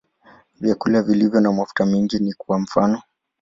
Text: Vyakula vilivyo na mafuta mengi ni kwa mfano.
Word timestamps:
Vyakula 0.61 1.01
vilivyo 1.01 1.39
na 1.41 1.51
mafuta 1.51 1.85
mengi 1.85 2.19
ni 2.19 2.33
kwa 2.33 2.59
mfano. 2.59 3.01